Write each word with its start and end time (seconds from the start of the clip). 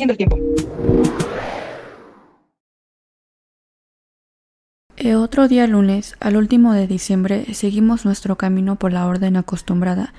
El 0.00 0.16
tiempo. 0.16 0.38
E 4.96 5.14
otro 5.16 5.48
día 5.48 5.66
lunes, 5.66 6.16
al 6.20 6.36
último 6.36 6.72
de 6.72 6.86
diciembre, 6.86 7.52
seguimos 7.54 8.04
nuestro 8.04 8.36
camino 8.36 8.76
por 8.76 8.92
la 8.92 9.06
orden 9.06 9.36
acostumbrada, 9.36 10.12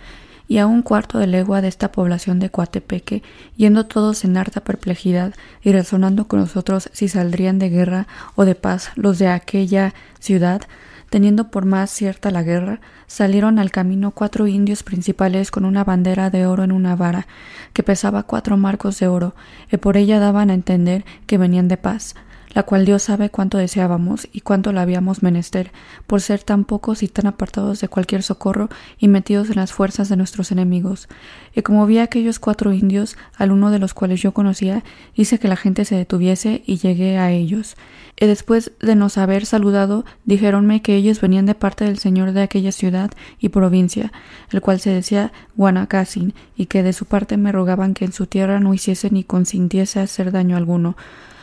y 0.50 0.58
a 0.58 0.68
un 0.68 0.82
cuarto 0.82 1.20
de 1.20 1.28
legua 1.28 1.62
de 1.62 1.70
esta 1.70 1.92
población 1.92 2.40
de 2.40 2.50
Coatepeque, 2.50 3.24
yendo 3.56 3.86
todos 3.86 4.26
en 4.26 4.36
harta 4.36 4.62
perplejidad 4.62 5.34
y 5.62 5.72
razonando 5.72 6.28
con 6.28 6.40
nosotros 6.40 6.90
si 6.92 7.08
saldrían 7.08 7.60
de 7.60 7.70
guerra 7.70 8.08
o 8.36 8.46
de 8.46 8.56
paz 8.56 8.92
los 8.96 9.20
de 9.20 9.28
aquella 9.28 9.94
ciudad, 10.20 10.62
teniendo 11.10 11.52
por 11.52 11.66
más 11.66 11.90
cierta 11.90 12.32
la 12.32 12.44
guerra, 12.44 12.82
salieron 13.08 13.60
al 13.60 13.72
camino 13.72 14.12
cuatro 14.12 14.48
indios 14.48 14.84
principales 14.84 15.52
con 15.52 15.66
una 15.66 15.84
bandera 15.84 16.30
de 16.30 16.46
oro 16.46 16.64
en 16.64 16.72
una 16.72 16.96
vara, 16.96 17.28
que 17.74 17.84
pesaba 17.84 18.24
cuatro 18.24 18.58
marcos 18.58 19.00
de 19.00 19.08
oro, 19.08 19.36
y 19.72 19.78
por 19.78 19.98
ella 19.98 20.20
daban 20.20 20.50
a 20.50 20.54
entender 20.54 21.06
que 21.26 21.38
venían 21.38 21.68
de 21.68 21.78
paz 21.78 22.16
la 22.54 22.64
cual 22.64 22.86
Dios 22.86 23.04
sabe 23.04 23.30
cuánto 23.30 23.58
deseábamos 23.58 24.28
y 24.32 24.42
cuánto 24.42 24.72
la 24.72 24.82
habíamos 24.82 25.24
menester, 25.24 25.72
por 26.08 26.22
ser 26.22 26.44
tan 26.44 26.66
pocos 26.66 27.04
y 27.04 27.08
tan 27.08 27.28
apartados 27.28 27.80
de 27.80 27.88
cualquier 27.88 28.24
socorro 28.24 28.70
y 28.98 29.08
metidos 29.08 29.50
en 29.50 29.58
las 29.58 29.72
fuerzas 29.74 30.10
de 30.10 30.18
nuestros 30.18 30.52
enemigos. 30.52 31.08
Y 31.56 31.62
como 31.62 31.86
vi 31.86 32.00
a 32.00 32.04
aquellos 32.04 32.40
cuatro 32.40 32.74
indios, 32.74 33.18
al 33.38 33.52
uno 33.52 33.72
de 33.72 33.80
los 33.80 33.94
cuales 33.94 34.22
yo 34.22 34.34
conocía, 34.34 34.84
hice 35.16 35.40
que 35.40 35.48
la 35.48 35.56
gente 35.56 35.86
se 35.86 35.96
detuviese 35.96 36.64
y 36.66 36.78
llegué 36.78 37.18
a 37.18 37.32
ellos. 37.32 37.76
Y 38.20 38.26
después 38.26 38.72
de 38.82 38.96
nos 38.96 39.18
haber 39.18 39.46
saludado, 39.46 40.04
dijéronme 40.26 40.82
que 40.82 40.96
ellos 40.96 41.22
venían 41.22 41.46
de 41.46 41.56
parte 41.56 41.86
del 41.86 42.00
señor 42.00 42.34
de 42.34 42.42
aquella 42.42 42.72
ciudad 42.72 43.12
y 43.40 43.50
provincia, 43.50 44.12
el 44.52 44.62
cual 44.62 44.80
se 44.80 44.90
decía 44.90 45.32
Guanacasin, 45.56 46.34
y 46.58 46.66
que 46.66 46.84
de 46.84 46.94
su 46.94 47.06
parte 47.06 47.38
me 47.38 47.52
rogaban 47.52 47.94
que 47.94 48.06
en 48.06 48.12
su 48.12 48.26
tierra 48.26 48.60
no 48.60 48.74
hiciese 48.74 49.10
ni 49.10 49.24
consintiese 49.24 50.02
hacer 50.02 50.32
daño 50.32 50.58
alguno, 50.58 50.98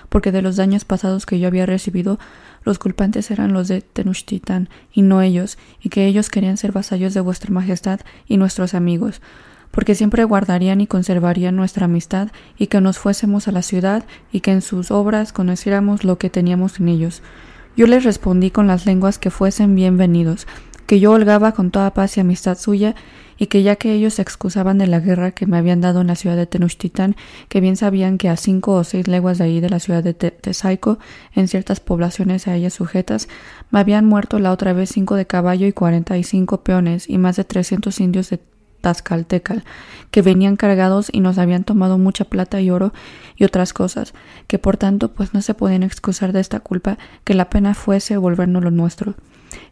porque 0.09 0.33
de 0.33 0.43
los 0.43 0.57
daños 0.57 0.85
pasados 0.85 1.27
que 1.27 1.39
yo 1.39 1.49
había 1.49 1.67
recibido, 1.67 2.19
los 2.65 2.79
culpantes 2.79 3.31
eran 3.31 3.53
los 3.53 3.69
de 3.69 3.81
Tenochtitlan 3.81 4.69
y 4.93 5.03
no 5.03 5.23
ellos, 5.23 5.59
y 5.81 5.89
que 5.89 6.07
ellos 6.07 6.31
querían 6.31 6.57
ser 6.57 6.73
vasallos 6.73 7.15
de 7.15 7.21
vuestra 7.21 7.53
majestad 7.53 8.01
y 8.27 8.37
nuestros 8.37 8.75
amigos, 8.75 9.23
porque 9.71 9.95
siempre 9.95 10.25
guardarían 10.25 10.81
y 10.81 10.87
conservarían 10.87 11.57
nuestra 11.57 11.85
amistad, 11.85 12.29
y 12.57 12.67
que 12.69 12.81
nos 12.81 12.99
fuésemos 12.99 13.47
a 13.47 13.53
la 13.53 13.63
ciudad, 13.63 14.05
y 14.33 14.41
que 14.41 14.53
en 14.53 14.63
sus 14.63 14.91
obras 14.91 15.33
conociéramos 15.33 16.03
lo 16.03 16.19
que 16.19 16.31
teníamos 16.31 16.81
en 16.81 16.89
ellos. 16.89 17.23
Yo 17.77 17.87
les 17.87 18.05
respondí 18.05 18.51
con 18.51 18.67
las 18.67 18.87
lenguas 18.87 19.19
que 19.19 19.31
fuesen 19.31 19.75
bienvenidos, 19.75 20.47
que 20.87 21.01
yo 21.01 21.13
holgaba 21.13 21.53
con 21.53 21.71
toda 21.71 21.93
paz 21.93 22.17
y 22.17 22.21
amistad 22.21 22.57
suya, 22.59 22.95
y 23.39 23.47
que 23.47 23.63
ya 23.63 23.77
que 23.77 23.93
ellos 23.93 24.15
se 24.15 24.23
excusaban 24.23 24.79
de 24.79 24.87
la 24.87 25.01
guerra 25.01 25.33
que 25.33 25.47
me 25.47 25.59
habían 25.59 25.81
dado 25.81 26.01
en 26.01 26.07
la 26.07 26.15
ciudad 26.15 26.37
de 26.37 26.47
Tenochtitlan, 26.47 27.17
que 27.49 27.61
bien 27.61 27.77
sabían 27.77 28.19
que 28.19 28.29
a 28.29 28.37
cinco 28.37 28.73
o 28.73 28.85
seis 28.85 29.09
leguas 29.09 29.39
de 29.39 29.45
ahí 29.45 29.61
de 29.61 29.69
la 29.69 29.79
ciudad 29.79 30.03
de 30.03 30.15
Tesaico, 30.15 30.99
en 31.35 31.49
ciertas 31.49 31.81
poblaciones 31.81 32.49
a 32.49 32.55
ellas 32.55 32.75
sujetas, 32.75 33.29
me 33.71 33.81
habían 33.81 34.07
muerto 34.07 34.39
la 34.39 34.53
otra 34.53 34.73
vez 34.73 34.91
cinco 34.91 35.17
de 35.17 35.27
caballo 35.27 35.67
y 35.67 35.73
cuarenta 35.73 36.17
y 36.17 36.25
cinco 36.25 36.63
peones 36.63 37.09
y 37.11 37.19
más 37.19 37.37
de 37.37 37.45
trescientos 37.45 38.01
indios 38.01 38.31
de 38.31 38.41
Tazcaltecal, 38.81 39.65
que 40.11 40.23
venían 40.23 40.57
cargados 40.57 41.09
y 41.13 41.21
nos 41.21 41.39
habían 41.39 41.65
tomado 41.65 41.99
mucha 41.99 42.25
plata 42.25 42.61
y 42.61 42.71
oro 42.71 42.93
y 43.37 43.45
otras 43.45 43.73
cosas, 43.73 44.15
que 44.47 44.59
por 44.59 44.77
tanto 44.77 45.13
pues 45.13 45.35
no 45.35 45.43
se 45.43 45.55
podían 45.55 45.83
excusar 45.83 46.33
de 46.33 46.41
esta 46.41 46.61
culpa, 46.61 46.97
que 47.25 47.35
la 47.35 47.51
pena 47.51 47.75
fuese 47.75 48.17
volvernos 48.17 48.63
lo 48.63 48.71
nuestro 48.71 49.15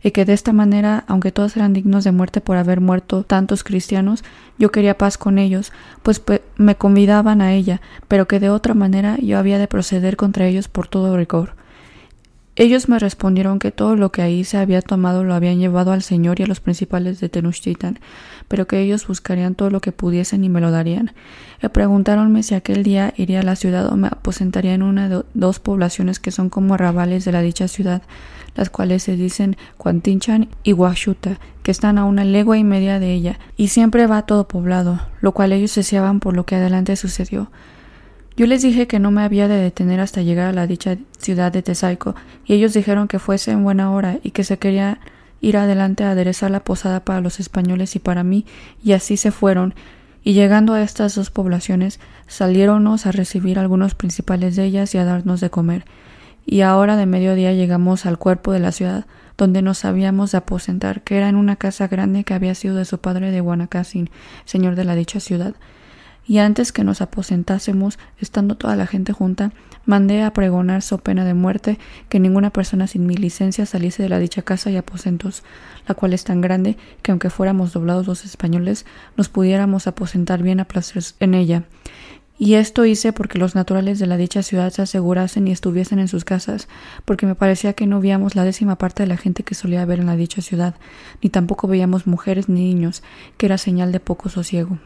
y 0.03 0.11
que 0.11 0.25
de 0.25 0.33
esta 0.33 0.53
manera, 0.53 1.05
aunque 1.07 1.33
todos 1.33 1.57
eran 1.57 1.73
dignos 1.73 2.05
de 2.05 2.13
muerte 2.13 2.41
por 2.41 2.57
haber 2.57 2.81
muerto 2.81 3.25
tantos 3.25 3.65
cristianos, 3.65 4.25
yo 4.59 4.71
quería 4.71 4.99
paz 4.99 5.19
con 5.19 5.39
ellos, 5.39 5.73
pues 6.03 6.23
me 6.57 6.77
convidaban 6.77 7.41
a 7.41 7.53
ella, 7.53 7.81
pero 8.09 8.29
que 8.29 8.41
de 8.41 8.51
otra 8.51 8.75
manera 8.75 9.17
yo 9.19 9.39
había 9.39 9.59
de 9.59 9.69
proceder 9.69 10.17
contra 10.17 10.47
ellos 10.47 10.69
por 10.69 10.89
todo 10.89 11.17
rigor. 11.17 11.55
Ellos 12.57 12.89
me 12.89 13.01
respondieron 13.01 13.59
que 13.59 13.73
todo 13.73 13.97
lo 13.97 14.13
que 14.13 14.23
ahí 14.23 14.45
se 14.45 14.59
había 14.59 14.81
tomado 14.81 15.25
lo 15.25 15.35
habían 15.35 15.59
llevado 15.59 15.91
al 15.91 16.03
Señor 16.03 16.39
y 16.39 16.45
a 16.45 16.47
los 16.47 16.61
principales 16.61 17.19
de 17.19 17.29
Tenochtitlan, 17.29 17.99
pero 18.47 18.69
que 18.69 18.79
ellos 18.79 19.09
buscarían 19.09 19.57
todo 19.57 19.71
lo 19.71 19.81
que 19.81 19.91
pudiesen 19.91 20.45
y 20.45 20.49
me 20.49 20.61
lo 20.61 20.71
darían. 20.71 21.13
Y 21.61 21.69
preguntáronme 21.69 22.45
si 22.45 22.55
aquel 22.55 22.85
día 22.85 23.13
iría 23.17 23.41
a 23.41 23.43
la 23.43 23.57
ciudad 23.57 23.93
o 23.93 23.97
me 23.97 24.07
aposentaría 24.07 24.73
en 24.73 24.83
una 24.83 25.09
de 25.09 25.25
dos 25.35 25.59
poblaciones 25.59 26.21
que 26.21 26.31
son 26.31 26.49
como 26.49 26.75
arrabales 26.75 27.25
de 27.25 27.33
la 27.33 27.43
dicha 27.43 27.67
ciudad, 27.67 28.03
las 28.55 28.71
cuales 28.71 29.03
se 29.03 29.17
dicen 29.17 29.57
Cuantinchan 29.77 30.49
y 30.63 30.73
Huachuta, 30.73 31.39
que 31.63 31.71
están 31.71 31.99
a 31.99 32.05
una 32.05 32.25
legua 32.25 32.59
y 32.59 32.65
media 32.65 32.99
de 32.99 33.13
ella, 33.13 33.39
y 33.57 33.69
siempre 33.69 34.07
va 34.07 34.27
todo 34.27 34.49
poblado, 34.49 35.01
lo 35.21 35.33
cual 35.33 35.53
ellos 35.53 35.75
deseaban 35.75 36.21
por 36.21 36.35
lo 36.35 36.47
que 36.47 36.57
adelante 36.57 36.97
sucedió. 36.97 37.51
Yo 38.37 38.47
les 38.47 38.63
dije 38.63 38.87
que 38.87 38.99
no 38.99 39.11
me 39.11 39.23
había 39.23 39.47
de 39.47 39.57
detener 39.57 40.01
hasta 40.01 40.23
llegar 40.23 40.49
a 40.49 40.53
la 40.53 40.67
dicha 40.67 40.97
ciudad 41.19 41.53
de 41.53 41.63
Tesaico, 41.63 42.15
y 42.45 42.55
ellos 42.55 42.75
dijeron 42.75 43.09
que 43.09 43.19
fuese 43.19 43.53
en 43.53 43.63
buena 43.63 43.93
hora 43.93 44.19
y 44.23 44.33
que 44.33 44.45
se 44.45 44.59
quería 44.59 44.99
ir 45.41 45.57
adelante 45.57 46.05
a 46.05 46.11
aderezar 46.11 46.51
la 46.51 46.65
posada 46.65 47.05
para 47.05 47.21
los 47.21 47.39
españoles 47.39 47.97
y 47.97 47.99
para 47.99 48.25
mí, 48.25 48.45
y 48.83 48.93
así 48.93 49.17
se 49.17 49.31
fueron, 49.31 49.75
y 50.25 50.33
llegando 50.33 50.73
a 50.73 50.83
estas 50.83 51.15
dos 51.15 51.31
poblaciones, 51.31 52.01
saliéronnos 52.27 53.07
a 53.07 53.13
recibir 53.13 53.59
algunos 53.59 53.95
principales 53.95 54.57
de 54.57 54.65
ellas 54.65 54.95
y 54.95 54.99
a 54.99 55.05
darnos 55.05 55.41
de 55.41 55.51
comer. 55.51 55.85
Y 56.47 56.61
ahora 56.61 56.97
de 56.97 57.07
mediodía 57.07 57.53
llegamos 57.53 58.07
al 58.07 58.19
cuerpo 58.19 58.53
de 58.53 58.61
la 58.61 58.73
ciudad, 58.73 59.07
donde 59.37 59.63
nos 59.63 59.85
habíamos 59.85 60.33
de 60.33 60.39
aposentar, 60.39 61.03
que 61.03 61.17
era 61.17 61.29
en 61.29 61.37
una 61.37 61.57
casa 61.57 61.89
grande 61.89 62.25
que 62.25 62.35
había 62.35 62.55
sido 62.55 62.77
de 62.77 62.85
su 62.85 62.99
padre 62.99 63.31
de 63.31 63.41
Guanacasin, 63.41 64.11
señor 64.45 64.77
de 64.77 64.85
la 64.85 64.95
dicha 64.95 65.21
ciudad 65.21 65.55
y 66.27 66.39
antes 66.39 66.73
que 66.73 66.85
nos 66.85 67.01
aposentásemos, 67.03 67.99
estando 68.19 68.57
toda 68.57 68.77
la 68.77 68.87
gente 68.87 69.13
junta, 69.13 69.53
mandé 69.85 70.23
a 70.23 70.33
pregonar 70.33 70.81
so 70.81 70.99
pena 70.99 71.25
de 71.25 71.35
muerte 71.35 71.79
que 72.09 72.19
ninguna 72.19 72.51
persona 72.51 72.87
sin 72.87 73.07
mi 73.07 73.15
licencia 73.15 73.67
saliese 73.67 74.03
de 74.03 74.09
la 74.09 74.19
dicha 74.19 74.43
casa 74.43 74.71
y 74.71 74.77
aposentos, 74.77 75.43
la 75.87 75.95
cual 75.95 76.15
es 76.15 76.25
tan 76.25 76.41
grande 76.41 76.79
que 77.03 77.11
aunque 77.11 77.29
fuéramos 77.29 77.73
doblados 77.73 78.07
los 78.07 78.25
españoles, 78.25 78.87
nos 79.17 79.29
pudiéramos 79.29 79.87
aposentar 79.87 80.43
bien 80.43 80.61
a 80.61 80.65
placer 80.65 81.03
en 81.21 81.35
ella. 81.35 81.65
Y 82.37 82.55
esto 82.55 82.85
hice 82.85 83.13
porque 83.13 83.39
los 83.39 83.55
naturales 83.55 84.01
de 84.01 84.09
la 84.09 84.17
dicha 84.17 84.43
ciudad 84.43 84.73
se 84.73 84.83
asegurasen 84.83 85.47
y 85.47 85.53
estuviesen 85.53 86.01
en 86.01 86.09
sus 86.09 86.25
casas, 86.25 86.69
porque 87.05 87.27
me 87.27 87.37
parecía 87.37 87.75
que 87.75 87.87
no 87.87 88.01
veíamos 88.01 88.35
la 88.35 88.45
décima 88.45 88.77
parte 88.77 89.05
de 89.05 89.07
la 89.07 89.17
gente 89.17 89.45
que 89.45 89.55
solía 89.55 89.83
haber 89.83 90.01
en 90.01 90.07
la 90.07 90.17
dicha 90.17 90.43
ciudad, 90.43 90.75
ni 91.23 91.31
tampoco 91.31 91.69
veíamos 91.69 92.09
mujeres 92.09 92.49
ni 92.49 92.75
niños, 92.75 93.05
que 93.37 93.47
era 93.47 93.57
señal 93.57 93.93
de 93.93 94.01
poco 94.01 94.29
sosiego. 94.29 94.79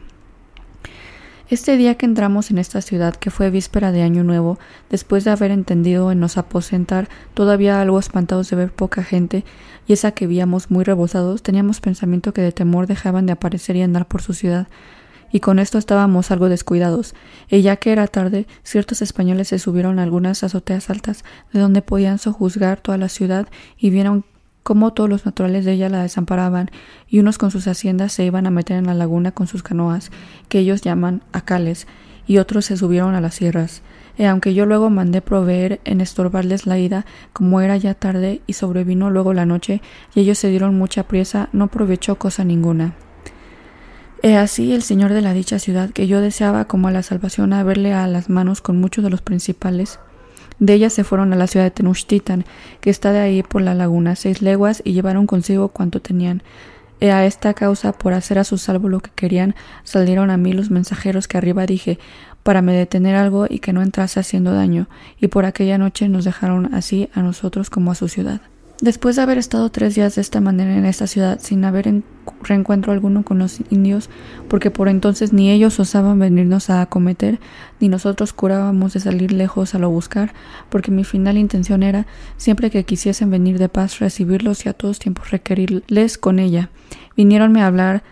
Este 1.49 1.77
día 1.77 1.95
que 1.95 2.05
entramos 2.05 2.51
en 2.51 2.59
esta 2.59 2.79
ciudad, 2.79 3.15
que 3.15 3.31
fue 3.31 3.49
víspera 3.49 3.91
de 3.91 4.03
Año 4.03 4.23
Nuevo, 4.23 4.59
después 4.91 5.23
de 5.23 5.31
haber 5.31 5.49
entendido 5.49 6.11
en 6.11 6.19
nos 6.19 6.37
aposentar, 6.37 7.09
todavía 7.33 7.81
algo 7.81 7.97
espantados 7.97 8.51
de 8.51 8.55
ver 8.57 8.71
poca 8.71 9.03
gente, 9.03 9.43
y 9.87 9.93
esa 9.93 10.11
que 10.11 10.27
víamos 10.27 10.69
muy 10.69 10.83
rebosados, 10.83 11.41
teníamos 11.41 11.81
pensamiento 11.81 12.31
que 12.31 12.43
de 12.43 12.51
temor 12.51 12.85
dejaban 12.85 13.25
de 13.25 13.33
aparecer 13.33 13.75
y 13.75 13.81
andar 13.81 14.07
por 14.07 14.21
su 14.21 14.33
ciudad, 14.33 14.67
y 15.31 15.39
con 15.39 15.59
esto 15.59 15.77
estábamos 15.77 16.31
algo 16.31 16.49
descuidados, 16.49 17.15
y 17.49 17.61
ya 17.61 17.77
que 17.77 17.91
era 17.91 18.07
tarde, 18.07 18.47
ciertos 18.63 19.01
españoles 19.01 19.49
se 19.49 19.59
subieron 19.59 19.99
a 19.99 20.03
algunas 20.03 20.43
azoteas 20.43 20.89
altas, 20.89 21.23
de 21.53 21.59
donde 21.59 21.81
podían 21.81 22.19
sojuzgar 22.19 22.79
toda 22.79 22.97
la 22.97 23.09
ciudad, 23.09 23.47
y 23.77 23.89
vieron 23.89 24.25
como 24.63 24.93
todos 24.93 25.09
los 25.09 25.25
naturales 25.25 25.65
de 25.65 25.73
ella 25.73 25.89
la 25.89 26.03
desamparaban, 26.03 26.69
y 27.07 27.19
unos 27.19 27.37
con 27.37 27.51
sus 27.51 27.67
haciendas 27.67 28.11
se 28.13 28.25
iban 28.25 28.45
a 28.45 28.51
meter 28.51 28.77
en 28.77 28.85
la 28.85 28.93
laguna 28.93 29.31
con 29.31 29.47
sus 29.47 29.63
canoas, 29.63 30.11
que 30.47 30.59
ellos 30.59 30.81
llaman 30.81 31.23
acales, 31.31 31.87
y 32.27 32.37
otros 32.37 32.65
se 32.65 32.77
subieron 32.77 33.15
a 33.15 33.21
las 33.21 33.35
sierras. 33.35 33.81
Y 34.15 34.25
aunque 34.25 34.53
yo 34.53 34.65
luego 34.65 34.89
mandé 34.89 35.21
proveer 35.21 35.79
en 35.85 36.01
estorbarles 36.01 36.67
la 36.67 36.77
ida, 36.77 37.05
como 37.33 37.61
era 37.61 37.77
ya 37.77 37.93
tarde 37.95 38.41
y 38.45 38.53
sobrevino 38.53 39.09
luego 39.09 39.33
la 39.33 39.45
noche, 39.45 39.81
y 40.13 40.19
ellos 40.19 40.37
se 40.37 40.49
dieron 40.49 40.77
mucha 40.77 41.07
priesa, 41.07 41.49
no 41.53 41.65
aprovechó 41.65 42.19
cosa 42.19 42.43
ninguna. 42.43 42.93
He 44.21 44.35
así 44.35 44.73
el 44.73 44.83
señor 44.83 45.13
de 45.13 45.21
la 45.21 45.33
dicha 45.33 45.59
ciudad, 45.59 45.91
que 45.91 46.07
yo 46.07 46.19
deseaba 46.19 46.65
como 46.65 46.89
a 46.89 46.91
la 46.91 47.03
salvación 47.03 47.53
haberle 47.53 47.93
a 47.93 48.05
las 48.07 48.29
manos 48.29 48.61
con 48.61 48.79
muchos 48.79 49.03
de 49.03 49.09
los 49.09 49.21
principales, 49.21 49.99
de 50.59 50.73
ellas 50.73 50.93
se 50.93 51.05
fueron 51.05 51.31
a 51.31 51.37
la 51.37 51.47
ciudad 51.47 51.65
de 51.65 51.71
Tenochtitlan, 51.71 52.45
que 52.81 52.89
está 52.89 53.13
de 53.13 53.19
ahí 53.19 53.43
por 53.43 53.61
la 53.61 53.73
laguna, 53.73 54.15
seis 54.15 54.41
leguas, 54.41 54.81
y 54.83 54.91
llevaron 54.93 55.25
consigo 55.25 55.69
cuanto 55.69 56.01
tenían. 56.01 56.43
Y 56.99 57.05
a 57.05 57.25
esta 57.25 57.53
causa, 57.53 57.93
por 57.93 58.11
hacer 58.11 58.39
a 58.39 58.43
su 58.43 58.57
salvo 58.57 58.89
lo 58.89 58.99
que 58.99 59.11
querían, 59.11 59.55
salieron 59.85 60.29
a 60.29 60.37
mí 60.37 60.51
los 60.51 60.69
mensajeros 60.69 61.29
que 61.29 61.37
arriba 61.37 61.65
dije, 61.65 61.97
para 62.43 62.61
me 62.61 62.73
detener 62.73 63.15
algo 63.15 63.47
y 63.49 63.59
que 63.59 63.71
no 63.71 63.81
entrase 63.81 64.19
haciendo 64.19 64.53
daño, 64.53 64.89
y 65.17 65.27
por 65.27 65.45
aquella 65.45 65.77
noche 65.77 66.09
nos 66.09 66.25
dejaron 66.25 66.73
así 66.73 67.09
a 67.13 67.21
nosotros 67.21 67.69
como 67.69 67.91
a 67.91 67.95
su 67.95 68.09
ciudad. 68.09 68.41
Después 68.81 69.17
de 69.17 69.23
haber 69.23 69.37
estado 69.37 69.69
tres 69.69 69.95
días 69.95 70.15
de 70.15 70.21
esta 70.21 70.39
manera 70.39 70.73
en 70.73 70.85
esta 70.85 71.05
ciudad 71.05 71.39
sin 71.41 71.65
haber 71.65 72.01
reencuentro 72.43 72.93
alguno 72.93 73.23
con 73.23 73.37
los 73.37 73.59
indios, 73.69 74.09
porque 74.47 74.71
por 74.71 74.87
entonces 74.87 75.33
ni 75.33 75.51
ellos 75.51 75.81
osaban 75.81 76.17
venirnos 76.17 76.69
a 76.69 76.81
acometer, 76.81 77.41
ni 77.81 77.89
nosotros 77.89 78.31
curábamos 78.31 78.93
de 78.93 79.01
salir 79.01 79.33
lejos 79.33 79.75
a 79.75 79.79
lo 79.79 79.89
buscar, 79.89 80.33
porque 80.69 80.91
mi 80.91 81.03
final 81.03 81.37
intención 81.37 81.83
era, 81.83 82.07
siempre 82.37 82.69
que 82.69 82.85
quisiesen 82.85 83.29
venir 83.29 83.59
de 83.59 83.67
paz, 83.67 83.99
recibirlos 83.99 84.65
y 84.65 84.69
a 84.69 84.73
todos 84.73 84.97
tiempos 84.97 85.29
requerirles 85.31 86.17
con 86.17 86.39
ella. 86.39 86.69
Viniéronme 87.17 87.61
a 87.61 87.67
hablar 87.67 88.03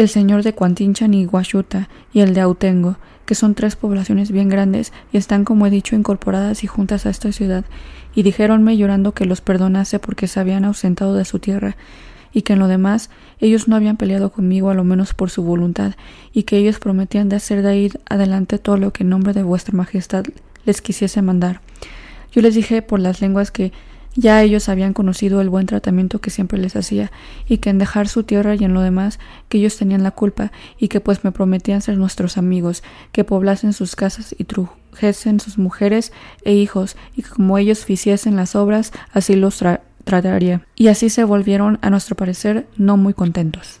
el 0.00 0.08
señor 0.08 0.42
de 0.42 0.54
Cuantinchan 0.54 1.12
y 1.12 1.26
Guachuta 1.26 1.88
y 2.12 2.20
el 2.20 2.32
de 2.32 2.40
Autengo, 2.40 2.96
que 3.26 3.34
son 3.34 3.54
tres 3.54 3.76
poblaciones 3.76 4.30
bien 4.30 4.48
grandes 4.48 4.92
y 5.12 5.18
están, 5.18 5.44
como 5.44 5.66
he 5.66 5.70
dicho, 5.70 5.94
incorporadas 5.94 6.64
y 6.64 6.66
juntas 6.66 7.04
a 7.04 7.10
esta 7.10 7.32
ciudad, 7.32 7.64
y 8.14 8.22
dijéronme 8.22 8.76
llorando 8.76 9.12
que 9.12 9.26
los 9.26 9.40
perdonase 9.40 9.98
porque 9.98 10.26
se 10.26 10.40
habían 10.40 10.64
ausentado 10.64 11.14
de 11.14 11.24
su 11.24 11.38
tierra, 11.38 11.76
y 12.32 12.42
que 12.42 12.54
en 12.54 12.60
lo 12.60 12.68
demás 12.68 13.10
ellos 13.40 13.68
no 13.68 13.76
habían 13.76 13.98
peleado 13.98 14.32
conmigo 14.32 14.70
a 14.70 14.74
lo 14.74 14.84
menos 14.84 15.12
por 15.12 15.30
su 15.30 15.42
voluntad, 15.42 15.94
y 16.32 16.44
que 16.44 16.56
ellos 16.56 16.78
prometían 16.78 17.28
de 17.28 17.36
hacer 17.36 17.62
de 17.62 17.68
ahí 17.68 17.92
adelante 18.08 18.58
todo 18.58 18.78
lo 18.78 18.92
que 18.92 19.02
en 19.02 19.10
nombre 19.10 19.34
de 19.34 19.42
vuestra 19.42 19.76
majestad 19.76 20.24
les 20.64 20.80
quisiese 20.80 21.20
mandar. 21.20 21.60
Yo 22.32 22.40
les 22.40 22.54
dije 22.54 22.80
por 22.80 23.00
las 23.00 23.20
lenguas 23.20 23.50
que 23.50 23.72
ya 24.14 24.42
ellos 24.42 24.68
habían 24.68 24.92
conocido 24.92 25.40
el 25.40 25.48
buen 25.48 25.66
tratamiento 25.66 26.20
que 26.20 26.30
siempre 26.30 26.58
les 26.58 26.76
hacía, 26.76 27.10
y 27.48 27.58
que 27.58 27.70
en 27.70 27.78
dejar 27.78 28.08
su 28.08 28.24
tierra 28.24 28.54
y 28.54 28.64
en 28.64 28.74
lo 28.74 28.80
demás, 28.80 29.18
que 29.48 29.58
ellos 29.58 29.76
tenían 29.76 30.02
la 30.02 30.10
culpa, 30.10 30.52
y 30.78 30.88
que 30.88 31.00
pues 31.00 31.24
me 31.24 31.32
prometían 31.32 31.82
ser 31.82 31.96
nuestros 31.96 32.36
amigos, 32.36 32.82
que 33.12 33.24
poblasen 33.24 33.72
sus 33.72 33.96
casas 33.96 34.34
y 34.36 34.44
trujesen 34.44 35.40
sus 35.40 35.58
mujeres 35.58 36.12
e 36.44 36.54
hijos, 36.54 36.96
y 37.14 37.22
que 37.22 37.30
como 37.30 37.58
ellos 37.58 37.88
hiciesen 37.88 38.36
las 38.36 38.54
obras, 38.56 38.92
así 39.12 39.36
los 39.36 39.62
trataría. 40.04 40.62
Y 40.74 40.88
así 40.88 41.10
se 41.10 41.24
volvieron, 41.24 41.78
a 41.82 41.90
nuestro 41.90 42.16
parecer, 42.16 42.66
no 42.76 42.96
muy 42.96 43.14
contentos. 43.14 43.80